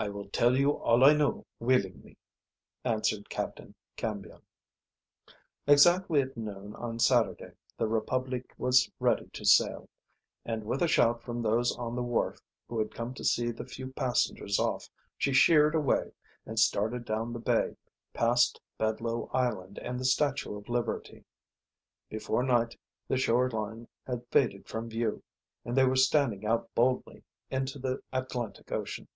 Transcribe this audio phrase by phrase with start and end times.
[0.00, 2.16] "I will tell you all I know willingly,"
[2.84, 4.42] answered Captain Cambion.
[5.66, 9.88] Exactly at noon on Saturday the Republique was ready to sail,
[10.44, 12.38] and with a shout from those on the wharf
[12.68, 16.12] who had come to see the few passengers off, she sheered away
[16.46, 17.76] and started down the bay,
[18.14, 21.24] past Bedloe Island and the Statue of Liberty.
[22.08, 25.24] Before night the shore line had faded from view,
[25.64, 29.08] and they were standing out boldly into the Atlantic Ocean.